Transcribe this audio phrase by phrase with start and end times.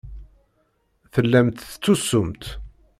[1.13, 2.43] Tellamt tettusumt.